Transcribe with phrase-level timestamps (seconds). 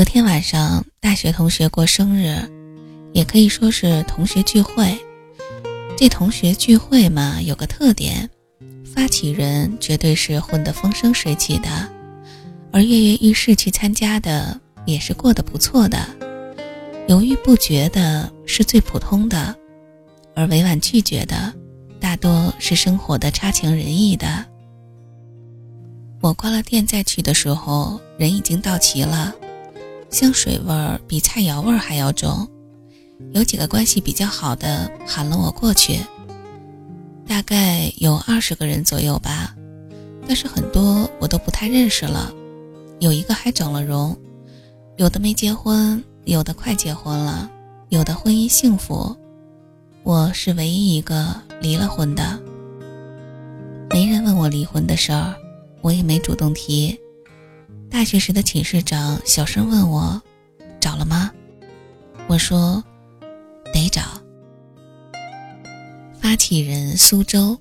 [0.00, 2.34] 昨天晚上，大学同学过生日，
[3.12, 4.98] 也可以说是同学聚会。
[5.94, 8.26] 这同学聚会嘛，有个特点，
[8.82, 11.86] 发起人绝对是混得风生水起的，
[12.72, 15.98] 而跃跃欲试去参加的，也是过得不错的。
[17.06, 19.54] 犹豫不决的是最普通的，
[20.34, 21.52] 而委婉拒绝的，
[22.00, 24.46] 大多是生活的差强人意的。
[26.22, 29.34] 我关了店再去的时候，人已经到齐了，
[30.10, 32.48] 香水味儿比菜肴味儿还要重。
[33.32, 36.00] 有几个关系比较好的喊了我过去，
[37.26, 39.54] 大概有二十个人左右吧，
[40.26, 42.32] 但是很多我都不太认识了，
[42.98, 44.16] 有一个还整了容，
[44.96, 47.50] 有的没结婚，有的快结婚了，
[47.90, 49.14] 有的婚姻幸福，
[50.02, 52.40] 我是唯一一个离了婚的。
[53.90, 55.34] 没人问我离婚的事儿，
[55.82, 56.98] 我也没主动提。
[57.90, 60.22] 大学时的寝室长小声问我，
[60.80, 61.30] 找了吗？
[62.28, 62.82] 我说。
[63.72, 64.02] 得找。
[66.20, 67.60] 发起人苏州，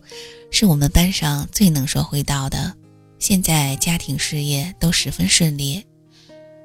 [0.49, 2.73] 是我们班上最能说会道的，
[3.19, 5.85] 现在家庭事业都十分顺利。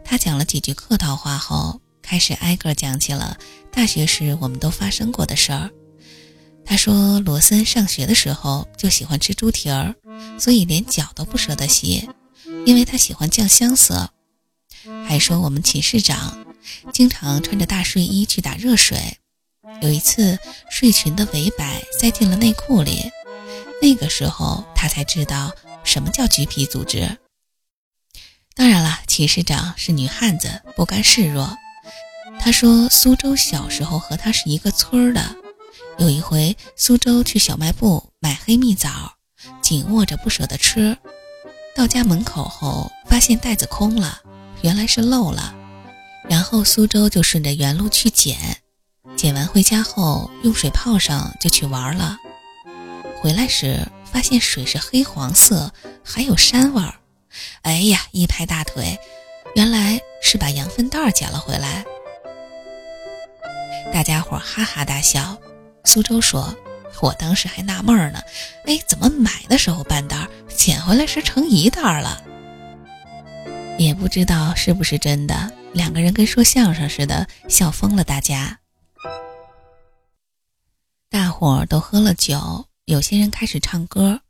[0.02, 3.36] 他讲了几句客套话后，开始挨个讲起了
[3.70, 5.70] 大学时我们都发生过的事儿。
[6.64, 9.94] 他说，罗森上学的时候就喜欢吃猪蹄儿，
[10.38, 12.08] 所以连脚都不舍得洗，
[12.64, 14.10] 因为他喜欢酱香色。
[15.06, 16.44] 还说我们寝室长
[16.92, 19.18] 经常穿着大睡衣去打热水。
[19.80, 20.38] 有一次，
[20.70, 23.10] 睡裙的围摆塞进了内裤里，
[23.80, 25.52] 那个时候他才知道
[25.84, 27.18] 什么叫橘皮组织。
[28.54, 31.56] 当然了，寝室长是女汉子，不甘示弱。
[32.38, 35.36] 他说，苏州小时候和他是一个村儿的。
[35.98, 39.14] 有一回，苏州去小卖部买黑蜜枣，
[39.62, 40.96] 紧握着不舍得吃，
[41.74, 44.20] 到家门口后发现袋子空了，
[44.62, 45.54] 原来是漏了。
[46.28, 48.58] 然后苏州就顺着原路去捡。
[49.16, 52.16] 捡完回家后，用水泡上就去玩了。
[53.20, 55.72] 回来时发现水是黑黄色，
[56.04, 56.94] 还有膻味儿。
[57.62, 58.98] 哎呀，一拍大腿，
[59.56, 61.84] 原来是把羊粪袋捡了回来。
[63.92, 65.36] 大家伙哈哈大笑。
[65.84, 66.56] 苏州说
[67.00, 68.20] ：“我当时还纳闷呢，
[68.66, 72.22] 哎，怎么买的时候半袋，捡回来时成一袋了？
[73.78, 78.60] 也不知道是不是真的。”两个人跟说相声似的，笑疯了大家。
[81.10, 84.20] 大伙儿都喝了酒，有些人开始唱歌。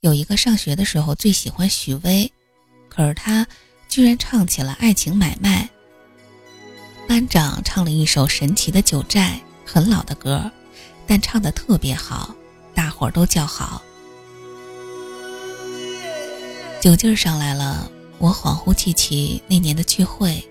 [0.00, 2.32] 有一个上学的时候最喜欢许巍，
[2.88, 3.46] 可是他
[3.88, 5.68] 居然唱起了《爱情买卖》。
[7.06, 9.38] 班长唱了一首《神奇的九寨》，
[9.70, 10.50] 很老的歌，
[11.08, 12.34] 但唱的特别好，
[12.74, 13.82] 大伙儿都叫好。
[16.82, 20.46] 酒劲儿上来了，我恍惚记起那年的聚会，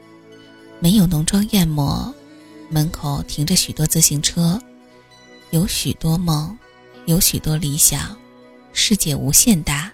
[0.80, 2.12] 没有浓妆艳抹，
[2.70, 4.60] 门口停着许多自行车。
[5.52, 6.58] 有许多梦，
[7.06, 8.18] 有许多理想，
[8.74, 9.92] 世界无限大。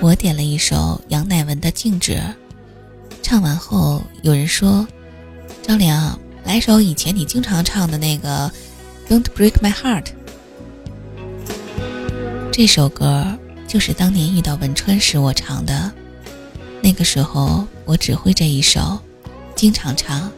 [0.00, 2.12] 我点了一首杨乃文的《静止》，
[3.22, 4.86] 唱完后有人说
[5.62, 6.18] ：“张良，
[6.50, 8.50] 来首以前你经常唱的那个
[9.08, 10.02] 《Don't Break My Heart》。”
[12.50, 13.24] 这首歌
[13.68, 15.92] 就是当年遇到文川时我唱的，
[16.82, 18.98] 那个时候我只会这一首，
[19.54, 20.28] 经常唱。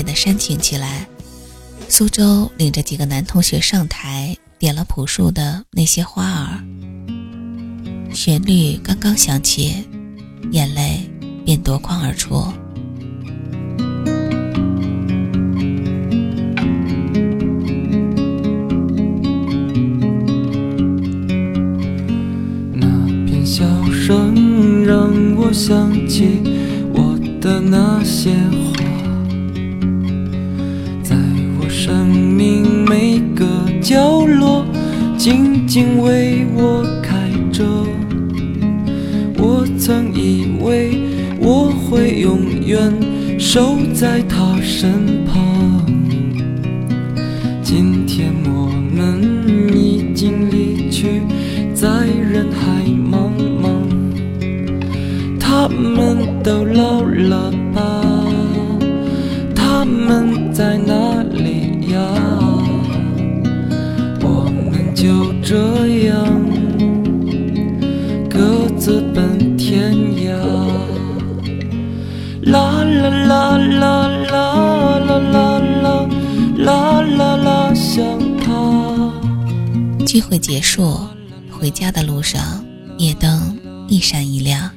[0.00, 1.06] 变得煽情起来。
[1.86, 6.64] 苏州领着几个男同学上台，点了朴树的《那些花儿》，
[8.14, 9.86] 旋律刚刚响起，
[10.52, 11.00] 眼泪
[11.44, 12.50] 便夺眶而出。
[22.72, 22.86] 那
[23.26, 26.40] 片笑声让我想起
[26.94, 28.59] 我的那些花。
[35.70, 37.64] 静静为我开着。
[39.38, 40.98] 我曾以为
[41.38, 42.92] 我会永远
[43.38, 45.86] 守在他身旁，
[47.62, 49.22] 今天我们
[49.72, 51.22] 已经离去，
[51.72, 53.30] 在人海茫
[53.62, 53.70] 茫。
[55.38, 58.09] 他们都老了吧？
[73.30, 76.02] 啦啦啦啦啦啦
[76.58, 78.04] 啦啦啦，想
[78.40, 79.12] 他。
[80.04, 80.98] 聚会结束，
[81.48, 82.64] 回家的路上，
[82.98, 83.56] 夜灯
[83.86, 84.68] 一闪一亮。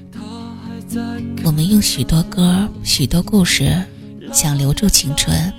[1.43, 3.83] 我们用许多歌、许多故事，
[4.31, 5.51] 想留住青春，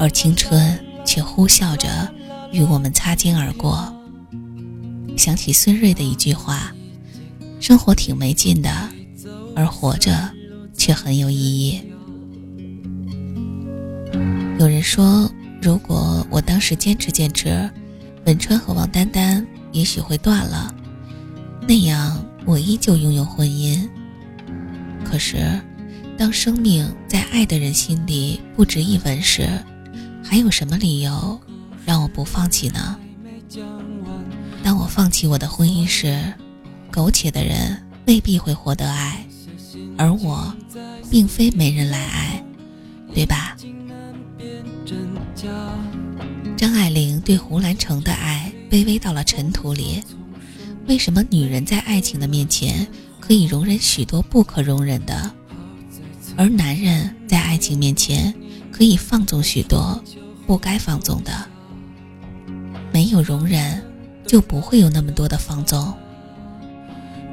[0.00, 2.10] 而青春却呼啸着
[2.50, 3.94] 与我们擦肩而过。
[5.18, 6.72] 想起孙瑞的一句话
[7.60, 8.70] ：“生活挺没劲的，
[9.54, 10.30] 而活着
[10.84, 11.80] 却很有意义。”
[14.60, 15.32] 有人说，
[15.62, 17.70] 如果我当时坚持坚持，
[18.26, 20.74] 文川和王丹丹也许会断了，
[21.66, 23.88] 那样我依旧拥有婚姻。
[25.02, 25.58] 可是，
[26.18, 29.48] 当生命在爱的人心里不值一文时，
[30.22, 31.40] 还有什么理由
[31.86, 32.98] 让我不放弃呢？
[34.62, 36.22] 当我放弃我的婚姻时，
[36.90, 39.26] 苟且的人未必会获得爱，
[39.96, 40.54] 而我，
[41.10, 42.44] 并非没人来爱，
[43.14, 43.56] 对吧？
[46.56, 50.02] 张爱玲对胡兰成的爱卑微到了尘土里，
[50.86, 52.86] 为什么女人在爱情的面前？
[53.20, 55.32] 可以容忍许多不可容忍的，
[56.36, 58.34] 而男人在爱情面前
[58.70, 59.98] 可以放纵许多
[60.46, 61.32] 不该放纵的。
[62.92, 63.82] 没有容忍，
[64.26, 65.94] 就不会有那么多的放纵。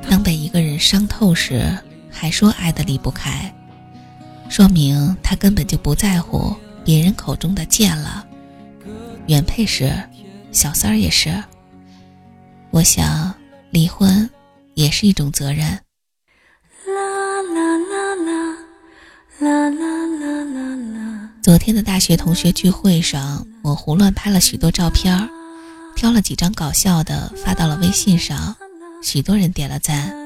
[0.10, 1.78] 当被一个人伤透时，
[2.22, 3.52] 还说爱的离不开，
[4.48, 8.24] 说明他根本就不在乎别人口中的贱了。
[9.26, 9.92] 原配是，
[10.52, 11.44] 小三儿也是。
[12.70, 13.34] 我想
[13.72, 14.30] 离婚。
[14.76, 15.68] 也是一种责任。
[16.88, 18.56] 啦啦啦啦
[19.40, 21.30] 啦啦啦啦啦。
[21.44, 25.28] 昨天的大学同学聚会上，我胡乱拍了许多照片儿，
[25.96, 28.56] 挑了几张搞笑的发到了微信上，
[29.04, 30.21] 许多人点了赞，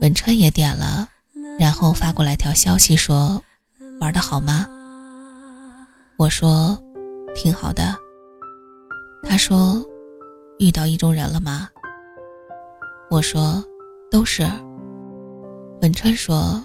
[0.00, 1.08] 文川也点了，
[1.58, 3.42] 然后发过来条消息说
[4.00, 4.66] ：“玩的好吗？”
[6.16, 6.78] 我说
[7.34, 7.96] ：“挺好的。”
[9.26, 9.84] 他说
[10.58, 11.68] ：“遇到意中人了吗？”
[13.10, 13.64] 我说，
[14.10, 14.42] 都是。
[15.80, 16.64] 文川说，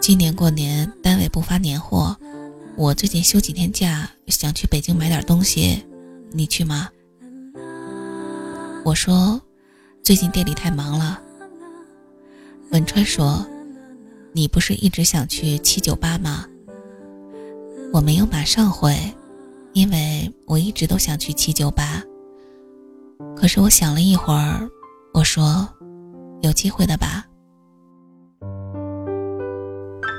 [0.00, 2.16] 今年过年单位不发年货，
[2.76, 5.84] 我最近休几天假，想去北京买点东西，
[6.32, 6.88] 你去吗？
[8.84, 9.40] 我说，
[10.02, 11.20] 最近店里太忙了。
[12.72, 13.44] 文川说，
[14.32, 16.46] 你不是一直想去七九八吗？
[17.92, 18.96] 我没有马上回，
[19.72, 22.00] 因为我一直都想去七九八。
[23.36, 24.68] 可是我想了一会儿。
[25.12, 25.68] 我说
[26.40, 27.26] ：“有机会的吧。”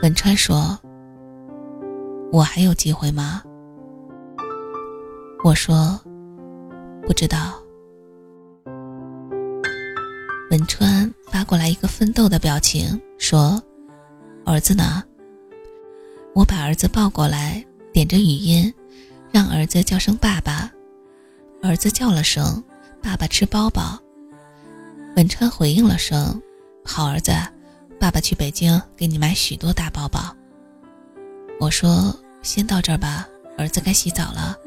[0.04, 0.78] 文川说
[2.34, 3.42] ：“我还有机会吗？”
[5.46, 5.98] 我说
[7.08, 7.54] ：“不知道。”
[10.52, 13.64] 文川发过来一个奋斗的表情，说
[14.46, 15.02] ：“儿子呢？”
[16.36, 18.74] 我把儿子抱过来，点着语音，
[19.32, 20.70] 让儿子叫声爸爸。
[21.64, 22.62] 儿子叫了声
[23.02, 23.98] ：“爸爸吃包包。”
[25.16, 26.42] 文川回应了声
[26.84, 27.32] ：“好儿子，
[27.98, 30.36] 爸爸去北京给你买许多大包包。”
[31.62, 33.26] 我说：“先到这儿吧，
[33.58, 34.58] 儿子该洗澡了。”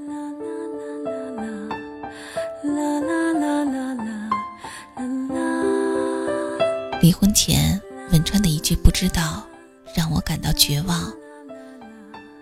[7.14, 7.80] 婚前，
[8.10, 9.46] 文川的一句“不知道”
[9.94, 11.12] 让我感到绝望，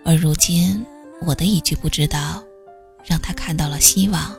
[0.03, 0.85] 而如今
[1.21, 2.43] 我的一句“不知道”
[3.05, 4.35] 让他看到了希望。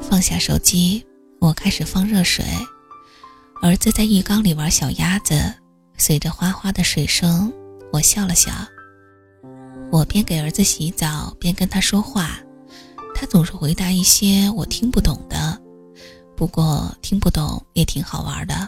[0.00, 1.04] 放下手机，
[1.38, 2.44] 我开始放热水。
[3.62, 5.54] 儿子在浴缸里玩小鸭子，
[5.98, 7.52] 随着哗哗的水声，
[7.92, 8.50] 我笑了笑。
[9.92, 12.38] 我边给儿子洗澡边跟他说话，
[13.14, 15.59] 他总是回答一些我听不懂的，
[16.40, 18.66] 不过听不懂也挺好玩的。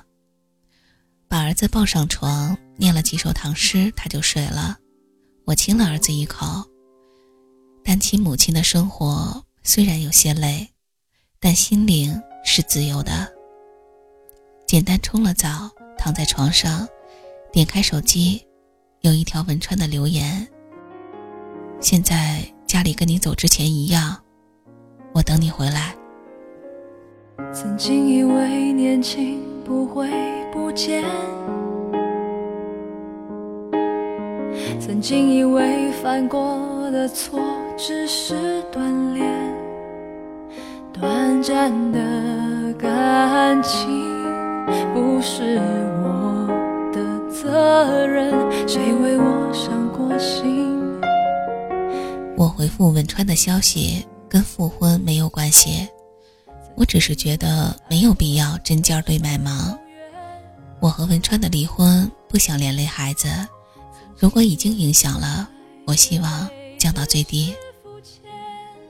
[1.26, 4.76] 把儿子抱上床，念了几首唐诗，他就睡了。
[5.46, 6.62] 我亲了儿子一口。
[7.82, 10.68] 单亲母亲的生活虽然有些累。
[11.40, 13.26] 但心灵是自由的。
[14.66, 16.86] 简单冲了澡，躺在床上，
[17.54, 18.46] 点开手机，
[19.00, 20.46] 有一条文川的留言。
[21.80, 24.22] 现在家里跟你走之前一样，
[25.14, 25.96] 我等你回来。
[27.50, 30.06] 曾经以为年轻不会
[30.52, 31.02] 不见，
[34.78, 37.40] 曾经以为犯过的错
[37.76, 38.80] 只是锻
[39.14, 39.26] 炼，
[40.92, 44.12] 短暂的感情。
[44.94, 45.58] 不是
[46.02, 46.46] 我
[46.92, 48.30] 的责任，
[48.68, 50.78] 谁为我伤过心？
[52.36, 55.88] 我回复文川的消息跟复婚没有关系，
[56.76, 59.78] 我只是觉得没有必要针尖对麦芒。
[60.80, 63.28] 我和文川的离婚不想连累孩子，
[64.18, 65.48] 如果已经影响了，
[65.86, 66.48] 我希望
[66.78, 67.54] 降到最低。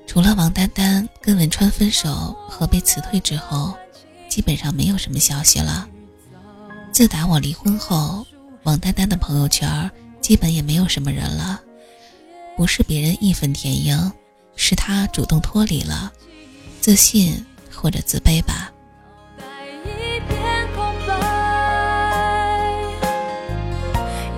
[0.06, 3.74] 除了王丹丹跟文川分手和被辞退之后。
[4.32, 5.86] 基本上没有什么消息了。
[6.90, 8.26] 自打我离婚后，
[8.62, 9.90] 王丹丹的朋友圈
[10.22, 11.60] 基本也没有什么人了。
[12.56, 14.10] 不是别人义愤填膺，
[14.56, 16.10] 是她主动脱离了，
[16.80, 17.44] 自信
[17.82, 18.70] 或者自卑吧。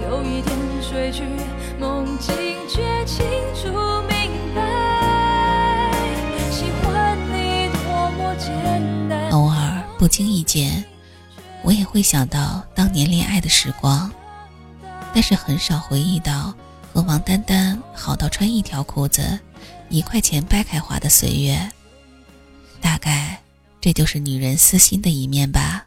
[0.02, 1.24] 有一天睡去，
[1.78, 2.34] 梦境
[2.66, 3.22] 却清
[3.54, 3.92] 楚。
[9.96, 10.84] 不经意间，
[11.62, 14.12] 我也会想到当年恋爱的时光，
[15.14, 16.52] 但是很少回忆到
[16.92, 19.38] 和王丹丹好到穿一条裤子、
[19.88, 21.58] 一块钱掰开花的岁月。
[22.84, 23.40] 大概
[23.80, 25.86] 这就是女人私心的一面吧。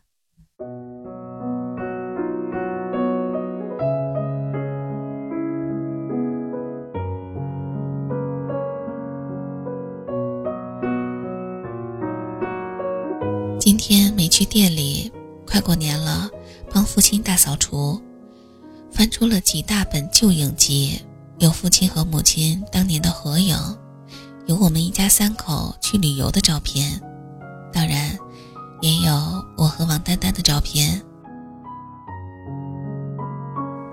[13.60, 15.12] 今天没去店里，
[15.46, 16.28] 快过年了，
[16.72, 18.02] 帮父亲大扫除，
[18.92, 21.00] 翻出了几大本旧影集，
[21.38, 22.64] 有父亲和母亲
[25.08, 27.02] 三口去旅游的照片，
[27.72, 28.18] 当然，
[28.82, 29.14] 也有
[29.58, 31.02] 我和王丹丹的照片。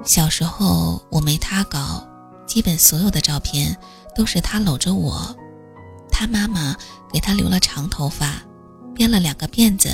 [0.04, 2.06] 小时候我没他高，
[2.46, 3.76] 基本所有的照片
[4.14, 5.34] 都是他搂着我，
[6.10, 6.76] 他妈妈
[7.12, 8.34] 给他留了长头发。
[8.94, 9.90] 编了两个辫子，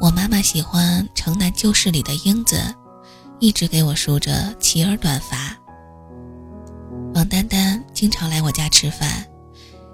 [0.00, 2.60] 我妈妈喜欢《城南旧事》里的英子，
[3.38, 5.56] 一直给我梳着齐耳短发。
[7.14, 9.24] 王丹丹经常来我家吃饭，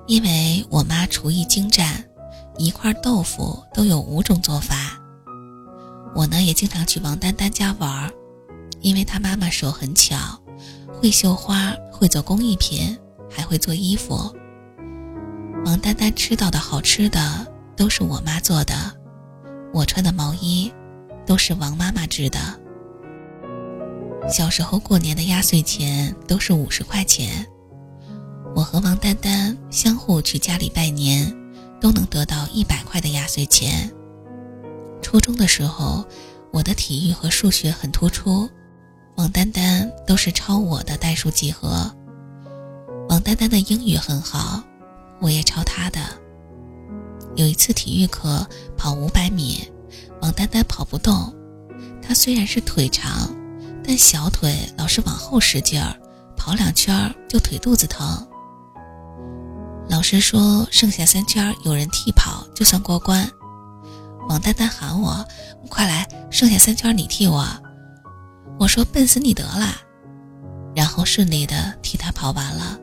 [0.07, 2.05] 因为我妈厨艺精湛，
[2.59, 4.99] 一块豆腐都有五种做法。
[6.15, 8.11] 我呢也经常去王丹丹家玩，
[8.81, 10.17] 因为她妈妈手很巧，
[10.93, 12.99] 会绣花，会做工艺品，
[13.31, 14.35] 还会做衣服。
[15.65, 17.49] 王丹丹吃到的好吃的。
[17.75, 18.75] 都是我妈做的，
[19.73, 20.71] 我穿的毛衣
[21.27, 22.39] 都是王妈妈织的。
[24.29, 27.45] 小时候过年的压岁钱都是五十块钱，
[28.55, 31.35] 我和王丹丹相互去家里拜年，
[31.81, 33.91] 都能得到一百块的压岁钱。
[35.01, 36.05] 初中的时候，
[36.53, 38.49] 我的体育和数学很突出，
[39.17, 41.91] 王丹丹都是抄我的代数几何。
[43.09, 44.63] 王丹丹的英语很好，
[45.21, 46.01] 我也抄她的。
[47.35, 49.67] 有一次体育课跑五百米，
[50.21, 51.35] 王丹丹跑不动。
[52.03, 53.35] 她虽然是腿长，
[53.83, 55.97] 但小腿老是往后使劲儿，
[56.37, 58.27] 跑两圈就腿肚子疼。
[59.89, 63.31] 老师说剩下三圈有人替跑就算过关。
[64.29, 65.25] 王丹丹喊我
[65.69, 67.47] ：“快来，剩下三圈你替我。”
[68.59, 69.77] 我说：“笨死你得了。”
[70.75, 72.79] 然后顺利的替他跑完了。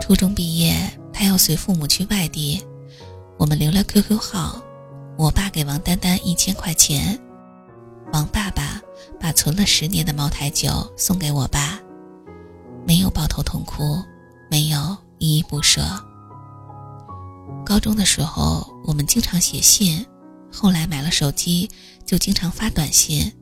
[0.00, 0.74] 初中毕业。
[1.16, 2.60] 他要随父母去外地，
[3.38, 4.60] 我们留了 QQ 号。
[5.16, 7.16] 我爸给王丹丹一千块钱，
[8.12, 8.82] 王爸爸
[9.20, 11.78] 把存了十年的茅台酒送给我爸，
[12.84, 14.02] 没有抱头痛哭，
[14.50, 15.82] 没有依依不舍。
[17.64, 20.04] 高中的时候，我们经常写信，
[20.52, 21.70] 后来买了手机，
[22.04, 23.32] 就经常发短信，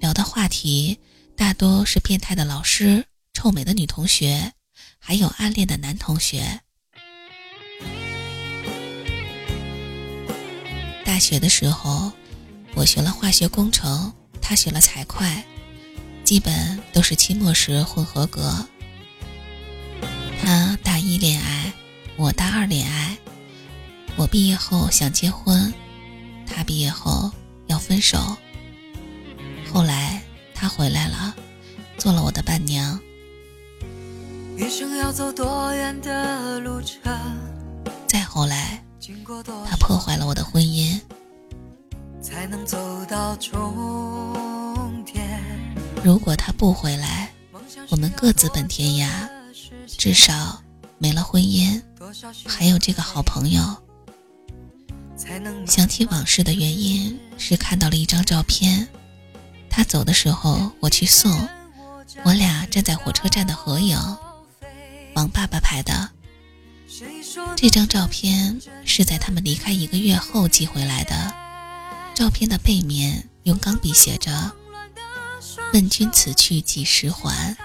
[0.00, 0.98] 聊的话题
[1.36, 4.52] 大多是变态的老师、臭美的女同学，
[4.98, 6.60] 还有暗恋的男同学。
[11.04, 12.10] 大学的时候，
[12.74, 15.24] 我学了化学工程，他学了财会，
[16.24, 18.66] 基本都是期末时混合格。
[22.18, 23.14] 我大二恋爱
[24.16, 25.72] 我毕业后想结婚
[26.46, 27.30] 他毕业后
[27.66, 28.18] 要分手。
[29.70, 30.22] 后来
[30.54, 31.36] 他回来了
[31.98, 32.98] 做了我的伴娘。
[34.56, 37.12] 一生要走多远的路程？
[38.06, 38.82] 再后来
[39.68, 40.98] 他破坏了我的婚姻。
[42.22, 45.38] 才能走到终点？
[46.02, 47.30] 如果他不回来
[47.90, 49.28] 我们各自奔天涯
[49.86, 50.62] 至少
[50.98, 51.82] 没了婚姻，
[52.46, 53.62] 还有这个好朋友。
[55.66, 58.86] 想起往事的原因是看到了一张照片，
[59.68, 61.48] 他走的时候我去送，
[62.22, 63.98] 我俩站在火车站的合影，
[65.14, 66.10] 王爸爸拍的。
[67.56, 71.34] 这张照片是在他们离开一个月后寄回来的，
[72.14, 74.52] 照片的背面用钢笔写着。
[75.72, 77.56] 问君此去几时还？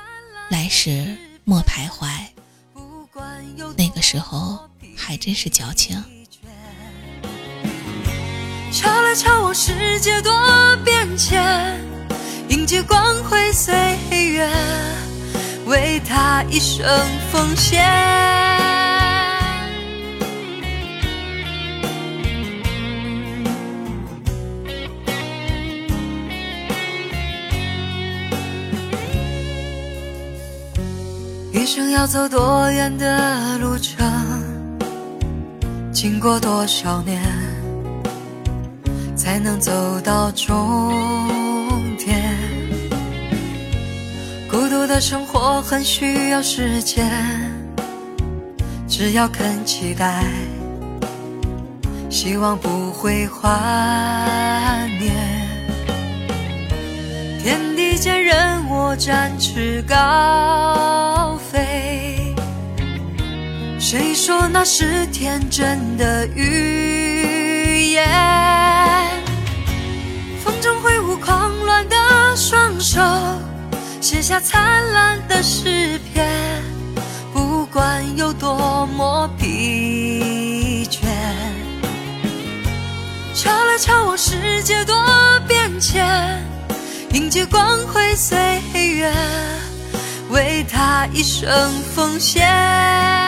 [0.50, 2.09] 来时莫徘徊。
[3.77, 4.60] 那个时候
[4.95, 6.03] 还真是矫情。
[8.71, 10.31] 瞧来瞧往世界多
[10.86, 11.79] 变迁，
[12.50, 13.74] 迎接光辉岁
[14.10, 14.50] 月，
[15.65, 16.88] 为他一生
[17.31, 18.40] 奉献。
[31.91, 34.07] 要走多远的路程，
[35.91, 37.21] 经过多少年，
[39.13, 40.89] 才能走到终
[41.98, 42.17] 点？
[44.50, 47.12] 孤独的生活很需要时间，
[48.88, 50.24] 只要肯期待，
[52.10, 55.12] 希望不会幻灭。
[57.43, 61.20] 天地间，任我展翅高
[61.51, 62.34] 飞。
[63.77, 68.08] 谁说那是天真的语言？
[70.43, 71.96] 风中挥舞狂乱的
[72.38, 73.01] 双手，
[74.00, 76.63] 写下灿烂的诗篇。
[77.34, 81.00] 不管有多么疲倦，
[83.34, 84.95] 瞧来瞧往，世界多
[85.47, 86.08] 变迁。
[87.13, 88.38] 迎接光辉岁
[88.73, 89.12] 月，
[91.07, 93.20] 一生奉献。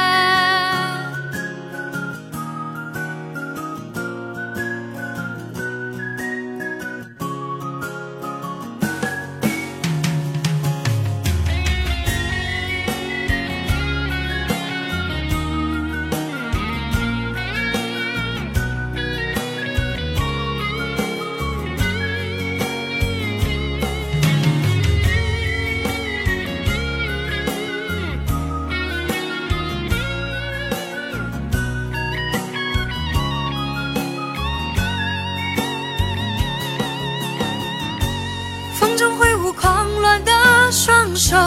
[41.25, 41.37] 手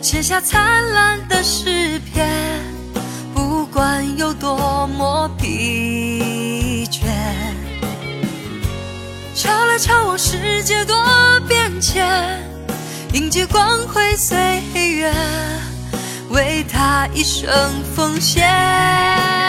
[0.00, 2.26] 写下灿烂的诗篇，
[3.34, 7.02] 不管有多么疲倦。
[9.34, 10.96] 瞧来瞧往，世界多
[11.46, 12.42] 变迁，
[13.12, 15.12] 迎接光辉岁月，
[16.30, 17.46] 为他一生
[17.94, 19.47] 奉献。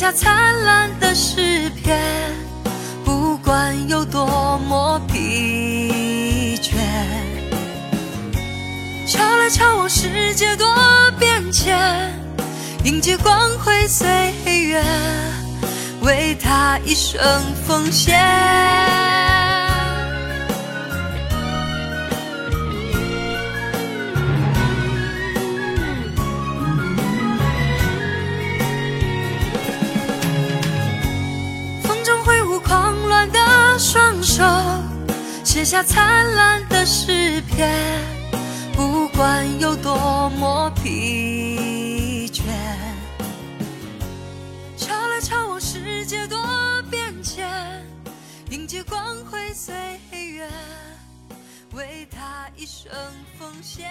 [0.00, 2.00] 下灿烂的诗篇，
[3.04, 6.72] 不管有多么疲倦。
[9.06, 10.66] 瞧来瞧往，世界多
[11.18, 11.78] 变迁，
[12.82, 14.82] 迎接光辉岁月，
[16.00, 17.20] 为他一生
[17.68, 19.09] 奉献。
[35.70, 37.70] 下灿烂的诗篇，
[38.72, 42.42] 不管有多么疲倦。
[44.76, 46.36] 瞧来瞧往，世界多
[46.90, 47.48] 变迁，
[48.50, 49.72] 迎接光辉岁
[50.10, 50.50] 月，
[51.72, 52.90] 为他一生
[53.38, 53.88] 奉献。